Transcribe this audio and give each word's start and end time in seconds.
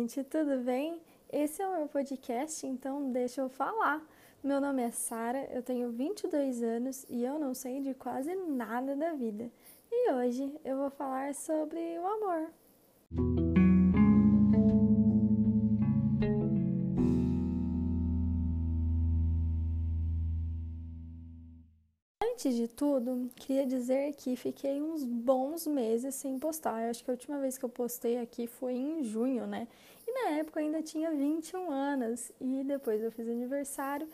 gente, 0.00 0.24
tudo 0.24 0.64
bem? 0.64 0.98
Esse 1.30 1.60
é 1.60 1.68
o 1.68 1.76
meu 1.76 1.86
podcast, 1.86 2.66
então 2.66 3.12
deixa 3.12 3.42
eu 3.42 3.50
falar. 3.50 4.02
Meu 4.42 4.58
nome 4.58 4.82
é 4.82 4.90
Sara, 4.90 5.46
eu 5.52 5.62
tenho 5.62 5.90
22 5.90 6.62
anos 6.62 7.04
e 7.08 7.22
eu 7.22 7.38
não 7.38 7.52
sei 7.52 7.80
de 7.80 7.92
quase 7.92 8.34
nada 8.34 8.96
da 8.96 9.12
vida. 9.12 9.50
E 9.92 10.10
hoje 10.12 10.58
eu 10.64 10.78
vou 10.78 10.90
falar 10.90 11.34
sobre 11.34 11.98
o 11.98 12.06
amor. 12.06 13.39
Antes 22.40 22.56
de 22.56 22.68
tudo, 22.68 23.30
queria 23.36 23.66
dizer 23.66 24.14
que 24.14 24.34
fiquei 24.34 24.80
uns 24.80 25.04
bons 25.04 25.66
meses 25.66 26.14
sem 26.14 26.38
postar. 26.38 26.82
Eu 26.82 26.88
acho 26.88 27.04
que 27.04 27.10
a 27.10 27.12
última 27.12 27.38
vez 27.38 27.58
que 27.58 27.64
eu 27.66 27.68
postei 27.68 28.18
aqui 28.18 28.46
foi 28.46 28.72
em 28.72 29.04
junho, 29.04 29.46
né? 29.46 29.68
E 30.08 30.10
na 30.10 30.38
época 30.38 30.58
eu 30.58 30.64
ainda 30.64 30.80
tinha 30.80 31.10
21 31.10 31.70
anos. 31.70 32.32
E 32.40 32.64
depois 32.64 33.02
eu 33.02 33.12
fiz 33.12 33.28
aniversário 33.28 34.08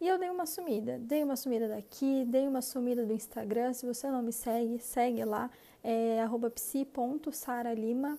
e 0.00 0.06
eu 0.06 0.16
dei 0.16 0.30
uma 0.30 0.46
sumida. 0.46 0.96
Dei 1.00 1.24
uma 1.24 1.34
sumida 1.34 1.66
daqui, 1.66 2.24
dei 2.24 2.46
uma 2.46 2.62
sumida 2.62 3.04
do 3.04 3.12
Instagram. 3.12 3.72
Se 3.72 3.84
você 3.84 4.08
não 4.08 4.22
me 4.22 4.32
segue, 4.32 4.78
segue 4.78 5.24
lá, 5.24 5.50
é 5.82 6.20
psi.saralima. 6.54 8.16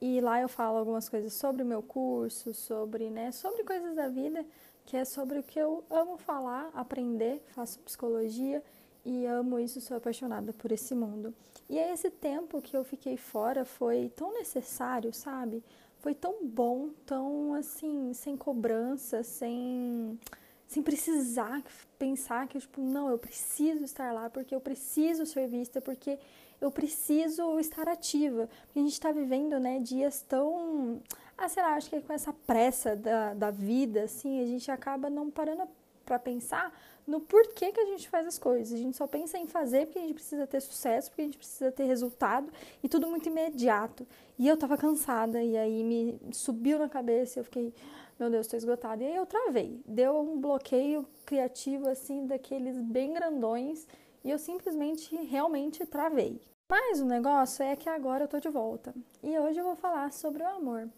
E 0.00 0.20
lá 0.20 0.40
eu 0.40 0.48
falo 0.48 0.78
algumas 0.78 1.08
coisas 1.08 1.32
sobre 1.32 1.62
o 1.62 1.66
meu 1.66 1.80
curso, 1.80 2.52
sobre, 2.52 3.08
né, 3.08 3.30
sobre 3.30 3.62
coisas 3.62 3.94
da 3.94 4.08
vida, 4.08 4.44
que 4.84 4.96
é 4.96 5.04
sobre 5.04 5.38
o 5.38 5.44
que 5.44 5.60
eu 5.60 5.84
amo 5.88 6.16
falar, 6.16 6.70
aprender, 6.74 7.40
faço 7.54 7.78
psicologia 7.78 8.60
e 9.06 9.24
amo 9.24 9.60
isso, 9.60 9.80
sou 9.80 9.96
apaixonada 9.96 10.52
por 10.52 10.72
esse 10.72 10.94
mundo. 10.94 11.32
E 11.70 11.78
aí 11.78 11.92
esse 11.92 12.10
tempo 12.10 12.60
que 12.60 12.76
eu 12.76 12.82
fiquei 12.82 13.16
fora 13.16 13.64
foi 13.64 14.10
tão 14.16 14.34
necessário, 14.34 15.12
sabe? 15.12 15.62
Foi 16.00 16.12
tão 16.12 16.44
bom, 16.44 16.90
tão 17.06 17.54
assim, 17.54 18.12
sem 18.12 18.36
cobrança, 18.36 19.22
sem 19.22 20.18
sem 20.66 20.82
precisar 20.82 21.62
pensar 21.96 22.48
que 22.48 22.58
tipo, 22.58 22.80
não, 22.80 23.08
eu 23.08 23.16
preciso 23.16 23.84
estar 23.84 24.12
lá 24.12 24.28
porque 24.28 24.52
eu 24.52 24.60
preciso 24.60 25.24
ser 25.24 25.46
vista, 25.46 25.80
porque 25.80 26.18
eu 26.60 26.72
preciso 26.72 27.60
estar 27.60 27.88
ativa. 27.88 28.48
Porque 28.66 28.80
a 28.80 28.82
gente 28.82 28.92
está 28.92 29.12
vivendo, 29.12 29.60
né, 29.60 29.78
dias 29.78 30.22
tão 30.28 31.00
ah, 31.38 31.48
sei 31.48 31.62
lá, 31.62 31.74
acho 31.74 31.90
que 31.90 32.00
com 32.00 32.12
essa 32.12 32.32
pressa 32.32 32.96
da, 32.96 33.34
da 33.34 33.50
vida, 33.52 34.02
assim, 34.04 34.40
a 34.40 34.46
gente 34.46 34.70
acaba 34.70 35.08
não 35.08 35.30
parando 35.30 35.62
para 36.06 36.18
pensar 36.18 36.72
no 37.06 37.20
porquê 37.20 37.70
que 37.70 37.80
a 37.80 37.84
gente 37.84 38.08
faz 38.08 38.26
as 38.26 38.38
coisas. 38.38 38.72
A 38.72 38.82
gente 38.82 38.96
só 38.96 39.06
pensa 39.06 39.36
em 39.36 39.46
fazer 39.46 39.86
porque 39.86 39.98
a 39.98 40.02
gente 40.02 40.14
precisa 40.14 40.46
ter 40.46 40.60
sucesso, 40.60 41.10
porque 41.10 41.22
a 41.22 41.24
gente 41.24 41.36
precisa 41.36 41.70
ter 41.70 41.84
resultado 41.84 42.50
e 42.82 42.88
tudo 42.88 43.06
muito 43.06 43.28
imediato. 43.28 44.06
E 44.38 44.48
eu 44.48 44.56
tava 44.56 44.76
cansada 44.76 45.42
e 45.42 45.56
aí 45.56 45.84
me 45.84 46.18
subiu 46.32 46.78
na 46.78 46.88
cabeça 46.88 47.40
eu 47.40 47.44
fiquei, 47.44 47.74
meu 48.18 48.30
Deus, 48.30 48.46
estou 48.46 48.56
esgotada. 48.56 49.02
E 49.02 49.06
aí 49.06 49.16
eu 49.16 49.26
travei. 49.26 49.80
Deu 49.86 50.18
um 50.18 50.40
bloqueio 50.40 51.06
criativo 51.24 51.88
assim 51.88 52.26
daqueles 52.26 52.80
bem 52.80 53.12
grandões 53.12 53.86
e 54.24 54.30
eu 54.30 54.38
simplesmente 54.38 55.14
realmente 55.14 55.84
travei. 55.84 56.40
Mas 56.68 57.00
o 57.00 57.04
negócio 57.04 57.62
é 57.62 57.76
que 57.76 57.88
agora 57.88 58.24
eu 58.24 58.28
tô 58.28 58.40
de 58.40 58.48
volta. 58.48 58.92
E 59.22 59.38
hoje 59.38 59.60
eu 59.60 59.64
vou 59.64 59.76
falar 59.76 60.12
sobre 60.12 60.42
o 60.42 60.48
amor. 60.48 60.88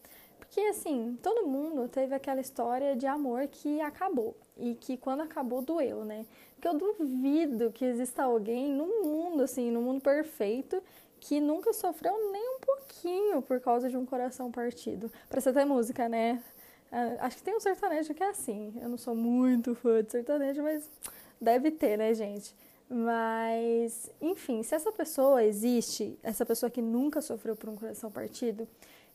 Porque 0.49 0.61
assim, 0.63 1.19
todo 1.23 1.47
mundo 1.47 1.87
teve 1.89 2.15
aquela 2.15 2.41
história 2.41 2.97
de 2.97 3.07
amor 3.07 3.47
que 3.49 3.81
acabou 3.83 4.35
e 4.57 4.75
que 4.75 4.97
quando 4.97 5.21
acabou 5.21 5.61
doeu, 5.61 6.05
né? 6.05 6.25
Porque 6.55 6.67
eu 6.67 6.75
duvido 6.75 7.71
que 7.71 7.85
exista 7.85 8.23
alguém 8.25 8.73
no 8.73 8.87
mundo, 9.05 9.43
assim, 9.43 9.71
no 9.71 9.83
mundo 9.83 10.01
perfeito, 10.01 10.83
que 11.21 11.39
nunca 11.39 11.73
sofreu 11.73 12.33
nem 12.33 12.57
um 12.57 12.61
pouquinho 12.61 13.43
por 13.43 13.61
causa 13.61 13.91
de 13.91 13.97
um 13.97 14.07
coração 14.07 14.51
partido. 14.51 15.13
Pra 15.29 15.41
você 15.41 15.53
ter 15.53 15.67
música, 15.67 16.09
né? 16.09 16.43
Ah, 16.91 17.27
acho 17.27 17.37
que 17.37 17.43
tem 17.43 17.55
um 17.55 17.61
sertanejo 17.61 18.15
que 18.15 18.23
é 18.23 18.31
assim. 18.31 18.73
Eu 18.81 18.89
não 18.89 18.97
sou 18.97 19.15
muito 19.15 19.75
fã 19.75 20.03
de 20.03 20.11
sertanejo, 20.11 20.63
mas 20.63 20.89
deve 21.39 21.71
ter, 21.71 21.99
né, 21.99 22.15
gente? 22.15 22.55
Mas, 22.89 24.11
enfim, 24.19 24.63
se 24.63 24.75
essa 24.75 24.91
pessoa 24.91 25.45
existe, 25.45 26.19
essa 26.23 26.47
pessoa 26.47 26.71
que 26.71 26.81
nunca 26.81 27.21
sofreu 27.21 27.55
por 27.55 27.69
um 27.69 27.77
coração 27.77 28.11
partido, 28.11 28.67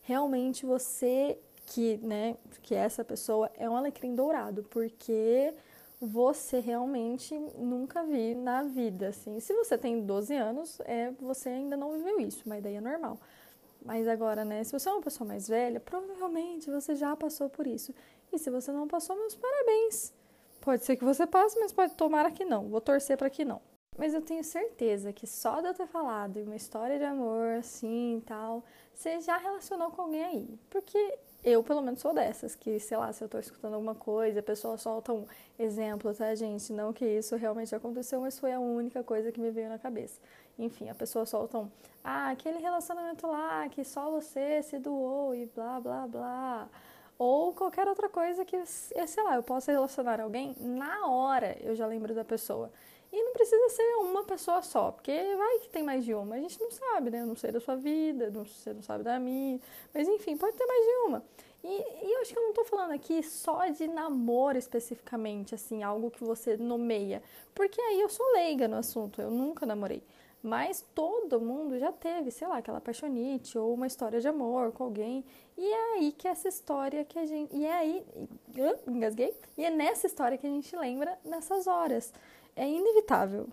realmente 0.04 0.66
você 0.66 1.38
que, 1.66 1.98
né, 1.98 2.38
que 2.62 2.76
essa 2.76 3.04
pessoa 3.04 3.50
é 3.58 3.70
um 3.70 3.76
alecrim 3.76 4.14
dourado, 4.14 4.64
porque 4.70 5.54
você 6.00 6.60
realmente 6.60 7.34
nunca 7.58 8.04
vi 8.04 8.36
na 8.36 8.64
vida, 8.64 9.08
assim. 9.08 9.40
Se 9.40 9.54
você 9.54 9.78
tem 9.78 10.06
12 10.06 10.36
anos, 10.36 10.80
é 10.82 11.12
você 11.20 11.50
ainda 11.50 11.78
não 11.78 11.94
viveu 11.94 12.20
isso, 12.20 12.44
mas 12.46 12.62
daí 12.62 12.76
é 12.76 12.82
normal. 12.82 13.18
Mas 13.84 14.08
agora, 14.08 14.46
né, 14.46 14.64
se 14.64 14.72
você 14.72 14.90
é 14.90 14.92
uma 14.92 15.02
pessoa 15.02 15.28
mais 15.28 15.48
velha, 15.48 15.80
provavelmente 15.80 16.70
você 16.70 16.96
já 16.96 17.16
passou 17.16 17.50
por 17.50 17.66
isso. 17.66 17.94
E 18.32 18.38
se 18.38 18.50
você 18.50 18.72
não 18.72 18.88
passou, 18.88 19.16
meus 19.16 19.36
parabéns. 19.36 20.14
Pode 20.62 20.86
ser 20.86 20.96
que 20.96 21.04
você 21.04 21.28
passe, 21.28 21.60
mas 21.60 21.74
pode 21.74 21.94
tomar 21.96 22.30
que 22.32 22.46
não. 22.46 22.70
Vou 22.70 22.80
torcer 22.80 23.18
para 23.18 23.30
que 23.30 23.44
não. 23.44 23.62
Mas 23.98 24.14
eu 24.14 24.22
tenho 24.22 24.44
certeza 24.44 25.14
que 25.14 25.28
só 25.28 25.62
de 25.62 25.68
eu 25.68 25.74
ter 25.74 25.88
falado 25.88 26.38
uma 26.38 26.56
história 26.56 26.98
de 26.98 27.06
amor 27.06 27.58
assim 27.60 28.18
e 28.18 28.22
tal, 28.22 28.64
você 28.94 29.20
já 29.22 29.38
relacionou 29.38 29.92
com 29.92 30.02
alguém 30.04 30.24
aí. 30.24 30.60
Porque 30.70 31.20
eu, 31.44 31.62
pelo 31.62 31.82
menos, 31.82 32.00
sou 32.00 32.14
dessas, 32.14 32.56
que, 32.56 32.80
sei 32.80 32.98
lá, 32.98 33.12
se 33.12 33.22
eu 33.22 33.28
tô 33.28 33.38
escutando 33.38 33.74
alguma 33.74 33.94
coisa, 33.94 34.40
a 34.40 34.44
pessoa 34.44 34.78
solta 34.78 35.12
um 35.12 35.26
exemplo, 35.60 36.14
tá, 36.14 36.34
gente? 36.36 36.72
Não 36.72 36.94
que 36.94 37.06
isso 37.06 37.36
realmente 37.36 37.76
aconteceu, 37.76 38.22
mas 38.22 38.40
foi 38.40 38.54
a 38.54 38.60
única 38.60 39.04
coisa 39.04 39.32
que 39.32 39.42
me 39.42 39.52
veio 39.52 39.68
na 39.68 39.78
cabeça. 39.78 40.22
Enfim, 40.58 40.90
a 40.90 40.96
pessoa 40.96 41.26
solta 41.26 41.58
um, 41.58 41.70
ah, 42.04 42.30
aquele 42.30 42.60
relacionamento 42.60 43.28
lá 43.28 43.68
que 43.68 43.84
só 43.84 44.10
você 44.10 44.64
se 44.64 44.80
doou 44.80 45.36
e 45.36 45.46
blá, 45.48 45.82
blá, 45.82 46.08
blá. 46.08 46.70
Ou 47.18 47.54
qualquer 47.54 47.88
outra 47.88 48.08
coisa 48.08 48.46
que, 48.46 48.66
sei 48.66 49.24
lá, 49.24 49.36
eu 49.36 49.44
possa 49.44 49.72
relacionar 49.72 50.22
alguém, 50.22 50.56
na 50.60 51.08
hora 51.08 51.58
eu 51.62 51.76
já 51.76 51.86
lembro 51.86 52.14
da 52.14 52.24
pessoa. 52.24 52.72
E 53.14 53.24
não 53.24 53.32
precisa 53.32 53.70
ser 53.70 53.96
uma 53.98 54.24
pessoa 54.24 54.64
só, 54.64 54.92
porque 54.92 55.12
vai 55.12 55.60
que 55.60 55.70
tem 55.70 55.84
mais 55.84 56.04
de 56.04 56.16
uma. 56.16 56.34
A 56.34 56.40
gente 56.40 56.60
não 56.60 56.72
sabe, 56.72 57.12
né? 57.12 57.22
Eu 57.22 57.28
não 57.28 57.36
sei 57.36 57.52
da 57.52 57.60
sua 57.60 57.76
vida, 57.76 58.32
não, 58.32 58.44
você 58.44 58.74
não 58.74 58.82
sabe 58.82 59.04
da 59.04 59.20
minha. 59.20 59.60
Mas 59.94 60.08
enfim, 60.08 60.36
pode 60.36 60.58
ter 60.58 60.66
mais 60.66 60.84
de 60.84 60.92
uma. 61.06 61.24
E, 61.64 61.68
e 62.08 62.12
eu 62.12 62.22
acho 62.22 62.34
que 62.34 62.40
eu 62.40 62.42
não 62.42 62.50
estou 62.50 62.66
falando 62.66 62.92
aqui 62.92 63.22
só 63.22 63.68
de 63.68 63.88
namoro 63.88 64.58
especificamente, 64.58 65.54
assim, 65.54 65.84
algo 65.84 66.10
que 66.10 66.24
você 66.24 66.58
nomeia. 66.58 67.22
Porque 67.54 67.80
aí 67.80 68.02
eu 68.02 68.10
sou 68.10 68.26
leiga 68.34 68.68
no 68.68 68.78
assunto, 68.78 69.22
eu 69.22 69.30
nunca 69.30 69.64
namorei. 69.64 70.02
Mas 70.42 70.84
todo 70.96 71.40
mundo 71.40 71.78
já 71.78 71.92
teve, 71.92 72.32
sei 72.32 72.48
lá, 72.48 72.58
aquela 72.58 72.82
paixonite 72.82 73.60
ou 73.60 73.76
uma 73.76 73.86
história 73.86 74.20
de 74.20 74.28
amor 74.28 74.72
com 74.72 74.86
alguém. 74.86 75.24
E 75.56 75.66
é 75.66 75.94
aí 75.94 76.12
que 76.12 76.28
essa 76.28 76.50
história 76.50 77.06
que 77.06 77.20
a 77.20 77.26
gente. 77.28 77.56
E 77.56 77.64
é 77.64 77.74
aí. 77.74 78.06
Uh, 78.18 78.92
engasguei. 78.92 79.34
E 79.56 79.64
é 79.64 79.70
nessa 79.70 80.08
história 80.08 80.36
que 80.36 80.48
a 80.48 80.50
gente 80.50 80.76
lembra 80.76 81.18
nessas 81.24 81.68
horas 81.68 82.12
é 82.56 82.68
inevitável. 82.68 83.48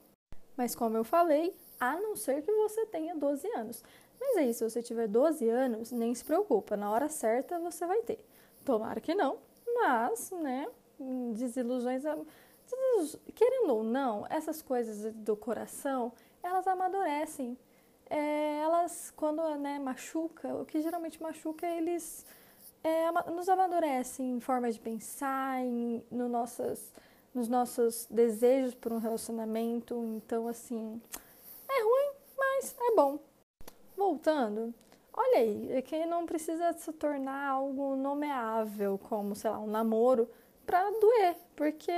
Mas 0.57 0.75
como 0.75 0.97
eu 0.97 1.05
falei, 1.05 1.55
a 1.79 1.99
não 1.99 2.15
ser 2.15 2.43
que 2.43 2.53
você 2.53 2.85
tenha 2.87 3.15
12 3.15 3.49
anos. 3.57 3.83
Mas 4.21 4.37
aí, 4.37 4.53
se 4.53 4.63
você 4.63 4.83
tiver 4.83 5.09
12 5.09 5.49
anos, 5.49 5.91
nem 5.91 6.15
se 6.15 6.25
preocupa, 6.25 6.77
na 6.77 6.91
hora 6.91 7.09
certa 7.09 7.59
você 7.59 7.87
vai 7.87 8.03
ter. 8.03 8.23
Tomara 8.65 9.01
que 9.01 9.15
não, 9.15 9.39
mas, 9.75 10.31
né, 10.33 10.69
desilusões. 11.33 12.03
Querendo 13.35 13.75
ou 13.75 13.83
não, 13.83 14.27
essas 14.29 14.61
coisas 14.61 15.13
do 15.15 15.35
coração, 15.35 16.13
elas 16.43 16.67
amadurecem. 16.67 17.57
É, 18.09 18.59
elas, 18.59 19.13
quando 19.17 19.43
né, 19.57 19.79
machuca, 19.79 20.55
o 20.55 20.67
que 20.67 20.83
geralmente 20.83 21.23
machuca, 21.23 21.67
eles 21.67 22.27
é, 22.83 23.11
nos 23.31 23.49
amadurecem 23.49 24.37
em 24.37 24.41
forma 24.41 24.71
de 24.71 24.81
pensar, 24.81 25.61
em, 25.61 26.05
no 26.11 26.29
nossas 26.29 26.93
nos 27.35 27.49
nossos 27.49 28.07
desejos 28.11 28.75
por 28.75 28.93
um 28.93 28.99
relacionamento. 28.99 29.95
Então, 30.17 30.49
assim, 30.49 31.01
é 31.69 31.83
ruim, 31.83 32.13
mas 32.37 32.77
é 32.81 32.95
bom. 32.95 33.19
Voltando, 33.97 34.75
olha 35.13 35.39
aí, 35.39 35.73
é 35.73 35.83
que 35.83 36.07
não 36.07 36.27
precisa 36.27 36.73
se 36.73 36.93
tornar 36.93 37.49
algo 37.49 37.97
nomeável, 37.97 38.99
como, 38.99 39.35
sei 39.35 39.51
lá, 39.51 39.59
um 39.59 39.67
namoro, 39.67 40.29
para 40.65 40.89
doer, 41.01 41.37
porque 41.57 41.93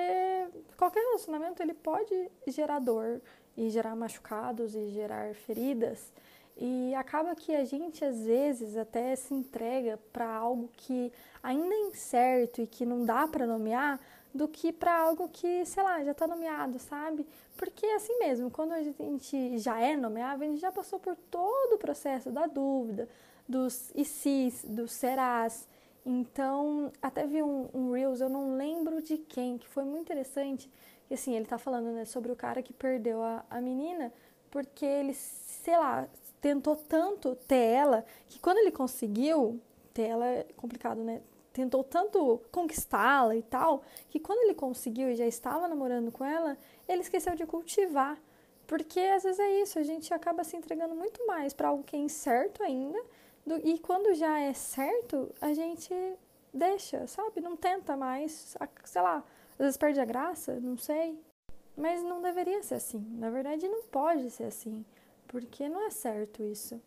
qualquer 0.77 1.01
relacionamento 1.01 1.63
ele 1.63 1.75
pode 1.75 2.31
gerar 2.47 2.79
dor 2.79 3.21
e 3.57 3.69
gerar 3.69 3.95
machucados 3.95 4.75
e 4.75 4.89
gerar 4.89 5.35
feridas. 5.35 6.13
E 6.57 6.95
acaba 6.95 7.35
que 7.35 7.55
a 7.55 7.65
gente 7.65 8.05
às 8.05 8.25
vezes 8.25 8.77
até 8.77 9.15
se 9.17 9.35
entrega 9.35 9.99
para 10.13 10.27
algo 10.27 10.71
que 10.75 11.13
ainda 11.43 11.75
é 11.75 11.81
incerto 11.81 12.63
e 12.63 12.67
que 12.67 12.85
não 12.87 13.05
dá 13.05 13.27
para 13.27 13.47
nomear, 13.47 14.01
do 14.35 14.49
que 14.49 14.73
para 14.73 14.97
algo 14.97 15.29
que, 15.29 15.65
sei 15.65 15.83
lá, 15.83 16.03
já 16.03 16.13
está 16.13 16.27
nomeado, 16.27 16.79
sabe? 16.79 17.27
Porque 17.57 17.85
é 17.85 17.97
assim 17.97 18.19
mesmo, 18.19 18.51
quando 18.51 18.73
a 18.73 18.83
gente 18.83 19.59
já 19.59 19.81
é 19.81 19.97
nomeável, 19.97 20.47
a 20.47 20.51
gente 20.51 20.61
já 20.61 20.73
passou 20.73 20.99
por 20.99 21.15
todo 21.31 21.75
o 21.75 21.79
processo 21.79 22.31
da 22.31 22.47
dúvida, 22.47 23.09
dos 23.47 23.93
e 23.95 24.05
se, 24.05 24.53
dos 24.65 24.93
serás. 24.93 25.69
Então, 26.05 26.91
até 27.01 27.27
vi 27.27 27.43
um, 27.43 27.69
um 27.73 27.93
Reels, 27.93 28.21
eu 28.21 28.29
não 28.29 28.57
lembro 28.57 29.03
de 29.03 29.19
quem, 29.19 29.59
que 29.59 29.69
foi 29.69 29.85
muito 29.85 30.03
interessante, 30.03 30.71
que 31.07 31.15
assim, 31.15 31.35
ele 31.35 31.47
tá 31.47 31.59
falando 31.59 31.93
né, 31.93 32.05
sobre 32.05 32.33
o 32.33 32.37
cara 32.37 32.63
que 32.63 32.73
perdeu 32.73 33.23
a, 33.23 33.45
a 33.51 33.61
menina, 33.61 34.13
porque 34.51 34.85
ele, 34.85 35.15
sei 35.15 35.77
lá, 35.77 36.09
tentou 36.41 36.75
tanto 36.75 37.37
ter 37.47 37.55
ela, 37.55 38.05
que 38.29 38.41
quando 38.41 38.59
ele 38.59 38.73
conseguiu, 38.73 39.61
ter 39.95 40.09
ela 40.09 40.27
é 40.27 40.47
complicado, 40.57 41.03
né? 41.03 41.23
Tentou 41.53 41.85
tanto 41.85 42.41
conquistá-la 42.51 43.37
e 43.37 43.43
tal, 43.43 43.83
que 44.09 44.19
quando 44.19 44.41
ele 44.41 44.55
conseguiu 44.55 45.11
e 45.11 45.15
já 45.15 45.27
estava 45.27 45.69
namorando 45.69 46.11
com 46.11 46.25
ela, 46.25 46.57
ele 46.89 47.03
esqueceu 47.03 47.35
de 47.35 47.45
cultivar. 47.45 48.19
Porque 48.67 49.01
às 49.01 49.23
vezes 49.23 49.39
é 49.39 49.61
isso, 49.61 49.79
a 49.79 49.83
gente 49.83 50.15
acaba 50.15 50.45
se 50.45 50.57
entregando 50.57 50.95
muito 50.95 51.27
mais 51.27 51.53
para 51.53 51.69
algo 51.69 51.83
que 51.83 51.95
é 51.95 51.99
incerto 51.99 52.63
ainda, 52.63 52.99
do, 53.45 53.57
e 53.67 53.79
quando 53.79 54.15
já 54.15 54.39
é 54.39 54.55
certo, 54.55 55.31
a 55.41 55.53
gente 55.53 55.93
deixa, 56.55 57.07
sabe? 57.07 57.41
Não 57.41 57.57
tenta 57.57 57.97
mais, 57.97 58.57
sei 58.85 59.03
lá, 59.03 59.25
às 59.53 59.59
vezes 59.59 59.77
perde 59.77 60.01
a 60.01 60.05
graça, 60.05 60.59
não 60.61 60.77
sei. 60.77 61.19
Mas 61.77 62.03
não 62.03 62.21
deveria 62.21 62.63
ser 62.63 62.77
assim. 62.77 63.05
Na 63.19 63.31
verdade, 63.31 63.67
não 63.67 63.83
pode 63.85 64.31
ser 64.31 64.45
assim, 64.45 64.85
porque 65.27 65.69
não 65.69 65.87
é 65.87 65.91
certo 65.91 66.43
isso. 66.43 66.81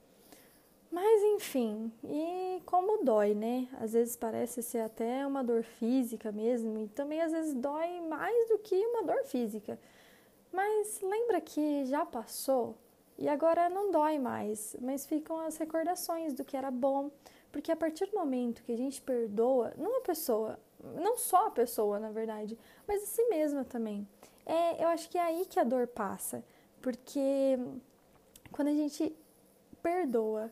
Mas 0.95 1.21
enfim, 1.23 1.91
e 2.05 2.61
como 2.65 3.03
dói, 3.03 3.33
né? 3.33 3.67
Às 3.81 3.91
vezes 3.91 4.15
parece 4.15 4.63
ser 4.63 4.79
até 4.79 5.27
uma 5.27 5.43
dor 5.43 5.61
física 5.61 6.31
mesmo, 6.31 6.79
e 6.79 6.87
também 6.87 7.21
às 7.21 7.33
vezes 7.33 7.53
dói 7.53 7.99
mais 7.99 8.47
do 8.47 8.57
que 8.59 8.73
uma 8.73 9.03
dor 9.03 9.21
física. 9.25 9.77
Mas 10.53 11.01
lembra 11.01 11.41
que 11.41 11.83
já 11.83 12.05
passou 12.05 12.77
e 13.17 13.27
agora 13.27 13.67
não 13.67 13.91
dói 13.91 14.17
mais, 14.17 14.73
mas 14.79 15.05
ficam 15.05 15.37
as 15.41 15.57
recordações 15.57 16.33
do 16.33 16.45
que 16.45 16.55
era 16.55 16.71
bom, 16.71 17.11
porque 17.51 17.73
a 17.73 17.75
partir 17.75 18.05
do 18.05 18.17
momento 18.17 18.63
que 18.63 18.71
a 18.71 18.77
gente 18.77 19.01
perdoa, 19.01 19.73
não 19.75 19.97
a 19.97 20.01
pessoa, 20.01 20.57
não 20.81 21.17
só 21.17 21.47
a 21.47 21.51
pessoa, 21.51 21.99
na 21.99 22.09
verdade, 22.09 22.57
mas 22.87 23.03
a 23.03 23.05
si 23.05 23.25
mesma 23.25 23.65
também. 23.65 24.07
É, 24.45 24.81
eu 24.81 24.87
acho 24.87 25.09
que 25.09 25.17
é 25.17 25.21
aí 25.23 25.45
que 25.45 25.59
a 25.59 25.65
dor 25.65 25.87
passa, 25.87 26.41
porque 26.81 27.59
quando 28.49 28.69
a 28.69 28.73
gente 28.73 29.13
perdoa, 29.83 30.49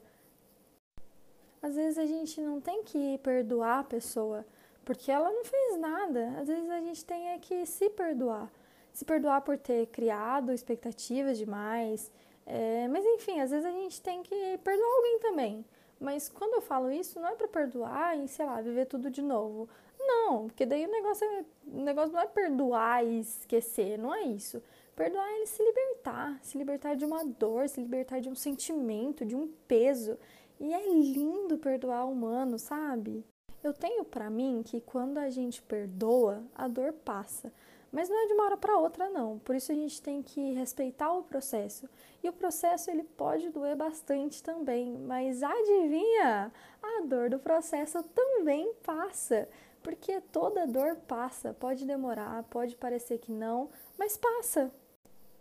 às 1.63 1.75
vezes 1.77 1.98
a 1.98 2.06
gente 2.06 2.42
não 2.42 2.60
tem 2.60 2.83
que 2.83 3.18
perdoar 3.19 3.80
a 3.80 3.83
pessoa, 3.86 4.45
porque 4.83 5.10
ela 5.10 5.31
não 5.31 5.45
fez 5.45 5.80
nada. 5.80 6.36
Às 6.38 6.50
vezes 6.50 6.69
a 6.69 6.81
gente 6.81 7.06
tem 7.06 7.30
é 7.30 7.39
que 7.39 7.65
se 7.65 7.89
perdoar. 7.89 8.51
Se 8.92 9.06
perdoar 9.06 9.42
por 9.42 9.57
ter 9.57 9.88
criado 9.88 10.51
expectativas 10.51 11.38
demais. 11.38 12.12
É, 12.45 12.86
mas 12.89 13.06
enfim, 13.06 13.39
às 13.39 13.50
vezes 13.50 13.65
a 13.65 13.71
gente 13.71 14.01
tem 14.01 14.21
que 14.21 14.60
perdoar 14.62 14.94
alguém 14.98 15.19
também. 15.19 15.65
Mas 16.01 16.27
quando 16.27 16.56
eu 16.56 16.62
falo 16.62 16.92
isso, 16.92 17.18
não 17.18 17.30
é 17.30 17.36
para 17.36 17.48
perdoar 17.48 18.19
e, 18.19 18.27
sei 18.27 18.45
lá, 18.45 18.60
viver 18.60 18.86
tudo 18.86 19.10
de 19.10 19.21
novo. 19.21 19.69
Não, 19.98 20.48
porque 20.48 20.65
daí 20.65 20.86
o 20.86 20.92
negócio, 20.92 21.25
é, 21.25 21.45
o 21.65 21.81
negócio 21.81 22.12
não 22.12 22.19
é 22.19 22.27
perdoar 22.27 23.06
e 23.06 23.21
esquecer, 23.21 23.98
não 23.98 24.13
é 24.13 24.24
isso. 24.24 24.62
Perdoar 24.98 25.25
é 25.42 25.45
se 25.45 25.63
libertar, 25.63 26.38
se 26.42 26.57
libertar 26.57 26.95
de 26.95 27.06
uma 27.06 27.24
dor, 27.24 27.69
se 27.69 27.80
libertar 27.80 28.19
de 28.19 28.27
um 28.27 28.36
sentimento, 28.36 29.25
de 29.25 29.33
um 29.33 29.48
peso. 29.65 30.19
E 30.63 30.74
é 30.74 30.81
lindo 30.88 31.57
perdoar 31.57 32.06
o 32.06 32.12
humano, 32.13 32.57
sabe? 32.57 33.25
Eu 33.62 33.74
tenho 33.74 34.06
para 34.06 34.30
mim 34.30 34.63
que 34.63 34.80
quando 34.80 35.18
a 35.18 35.30
gente 35.30 35.62
perdoa, 35.62 36.42
a 36.56 36.69
dor 36.69 36.94
passa. 36.94 37.51
Mas 37.92 38.07
não 38.07 38.24
é 38.24 38.27
de 38.27 38.33
uma 38.33 38.45
hora 38.45 38.56
para 38.56 38.77
outra, 38.77 39.10
não. 39.10 39.39
Por 39.39 39.57
isso 39.57 39.74
a 39.74 39.75
gente 39.75 40.01
tem 40.01 40.24
que 40.24 40.54
respeitar 40.54 41.12
o 41.12 41.24
processo. 41.24 41.89
E 42.24 42.30
o 42.30 42.33
processo 42.33 42.89
ele 42.89 43.04
pode 43.04 43.50
doer 43.50 43.75
bastante 43.75 44.42
também, 44.42 44.98
mas 45.00 45.44
adivinha? 45.44 46.50
A 46.81 47.01
dor 47.07 47.30
do 47.30 47.39
processo 47.39 48.01
também 48.01 48.74
passa, 48.86 49.50
porque 49.81 50.21
toda 50.31 50.65
dor 50.65 50.95
passa. 50.95 51.54
Pode 51.54 51.86
demorar, 51.86 52.42
pode 52.44 52.77
parecer 52.77 53.18
que 53.18 53.33
não, 53.33 53.69
mas 53.98 54.15
passa. 54.15 54.71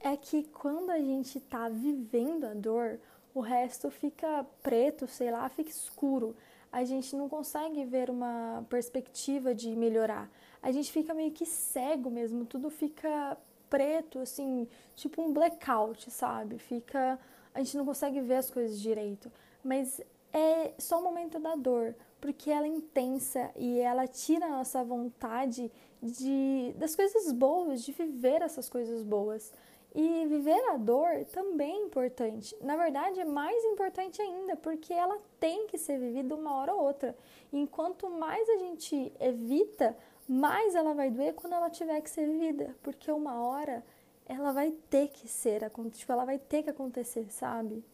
É 0.01 0.17
que 0.17 0.43
quando 0.49 0.91
a 0.91 0.99
gente 0.99 1.39
está 1.39 1.69
vivendo 1.69 2.45
a 2.45 2.55
dor, 2.55 2.99
o 3.35 3.41
resto 3.41 3.91
fica 3.91 4.45
preto, 4.63 5.07
sei 5.07 5.31
lá, 5.31 5.49
fica 5.49 5.71
escuro. 5.71 6.37
A 6.71 6.85
gente 6.85 7.15
não 7.15 7.29
consegue 7.29 7.85
ver 7.85 8.09
uma 8.09 8.65
perspectiva 8.69 9.55
de 9.55 9.75
melhorar 9.77 10.31
a 10.63 10.71
gente 10.71 10.93
fica 10.93 11.13
meio 11.13 11.33
que 11.33 11.45
cego 11.45 12.09
mesmo, 12.09 12.47
tudo 12.47 12.71
fica 12.71 13.37
preto, 13.69 14.21
assim, 14.21 14.69
tipo 14.95 15.21
um 15.21 15.33
blackout, 15.33 16.09
sabe? 16.11 16.59
Fica. 16.59 17.19
A 17.53 17.59
gente 17.59 17.77
não 17.77 17.85
consegue 17.85 18.21
ver 18.21 18.37
as 18.37 18.51
coisas 18.51 18.81
direito. 18.81 19.31
Mas 19.65 20.01
é 20.33 20.73
só 20.79 21.01
o 21.01 21.03
momento 21.03 21.39
da 21.41 21.57
dor, 21.57 21.95
porque 22.21 22.51
ela 22.51 22.67
é 22.67 22.69
intensa 22.69 23.51
e 23.57 23.81
ela 23.81 24.07
tira 24.07 24.47
a 24.47 24.51
nossa 24.51 24.85
vontade 24.85 25.71
de 26.01 26.73
das 26.77 26.95
coisas 26.95 27.33
boas, 27.33 27.83
de 27.83 27.91
viver 27.91 28.41
essas 28.41 28.69
coisas 28.69 29.03
boas. 29.03 29.53
E 29.95 30.27
viver 30.27 30.71
a 30.71 30.79
dor 30.79 31.25
também 31.27 31.75
é 31.75 31.85
importante. 31.85 32.57
Na 32.63 32.77
verdade, 32.77 33.21
é 33.21 33.25
mais 33.25 33.63
importante 33.65 34.23
ainda, 34.23 34.57
porque 34.57 34.93
ela 34.93 35.19
tem 35.39 35.67
que 35.67 35.77
ser 35.77 35.99
vivida 35.99 36.35
uma 36.35 36.57
hora 36.57 36.75
ou 36.75 36.83
outra. 36.83 37.15
Enquanto 37.53 38.09
mais 38.09 38.49
a 38.49 38.57
gente 38.57 39.13
evita, 39.21 39.95
mais 40.27 40.75
ela 40.75 40.95
vai 40.95 41.11
doer 41.11 41.35
quando 41.35 41.53
ela 41.53 41.69
tiver 41.69 42.01
que 42.01 42.09
ser 42.09 42.27
vivida, 42.27 42.75
porque 42.83 43.13
uma 43.13 43.43
hora 43.43 43.85
ela 44.25 44.53
vai 44.53 44.71
ter 44.89 45.09
que 45.09 45.29
ser, 45.29 45.71
tipo, 45.93 46.13
ela 46.13 46.25
vai 46.25 46.39
ter 46.39 46.63
que 46.63 46.71
acontecer, 46.71 47.31
sabe? 47.31 47.85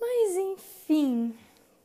Mas 0.00 0.36
enfim, 0.36 1.36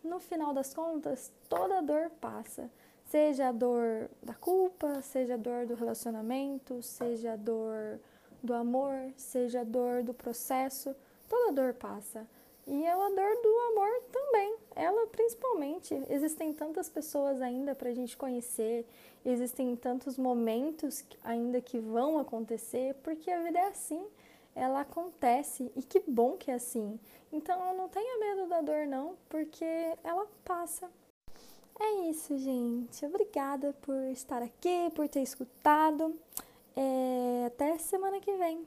no 0.03 0.19
final 0.19 0.53
das 0.53 0.73
contas, 0.75 1.31
toda 1.47 1.81
dor 1.81 2.11
passa. 2.21 2.69
Seja 3.05 3.47
a 3.47 3.51
dor 3.51 4.07
da 4.21 4.35
culpa, 4.35 5.01
seja 5.01 5.33
a 5.33 5.37
dor 5.37 5.65
do 5.65 5.73
relacionamento, 5.73 6.83
seja 6.83 7.33
a 7.33 7.35
dor 7.35 7.99
do 8.41 8.53
amor, 8.53 9.11
seja 9.17 9.61
a 9.61 9.63
dor 9.63 10.03
do 10.03 10.13
processo, 10.13 10.95
toda 11.27 11.53
dor 11.53 11.73
passa. 11.73 12.27
E 12.67 12.83
é 12.83 12.91
a 12.91 13.09
dor 13.09 13.41
do 13.41 13.59
amor 13.71 14.03
também, 14.11 14.55
ela 14.75 15.07
principalmente. 15.07 15.99
Existem 16.07 16.53
tantas 16.53 16.87
pessoas 16.87 17.41
ainda 17.41 17.73
para 17.73 17.89
a 17.89 17.93
gente 17.93 18.15
conhecer, 18.15 18.85
existem 19.25 19.75
tantos 19.75 20.17
momentos 20.17 21.03
ainda 21.23 21.59
que 21.61 21.79
vão 21.79 22.19
acontecer, 22.19 22.93
porque 23.03 23.31
a 23.31 23.41
vida 23.41 23.57
é 23.57 23.67
assim, 23.69 24.05
ela 24.55 24.81
acontece 24.81 25.71
e 25.75 25.81
que 25.81 25.99
bom 26.07 26.37
que 26.37 26.51
é 26.51 26.55
assim. 26.55 26.99
Então 27.31 27.75
não 27.75 27.89
tenha 27.89 28.19
medo 28.19 28.47
da 28.47 28.61
dor, 28.61 28.85
não, 28.85 29.15
porque 29.29 29.65
ela 30.03 30.27
passa. 30.43 30.89
É 31.79 32.09
isso, 32.09 32.37
gente. 32.37 33.05
Obrigada 33.05 33.73
por 33.81 33.95
estar 34.11 34.43
aqui, 34.43 34.91
por 34.93 35.07
ter 35.07 35.21
escutado. 35.21 36.13
É... 36.79 37.45
Até 37.47 37.77
semana 37.77 38.21
que 38.21 38.31
vem. 38.37 38.65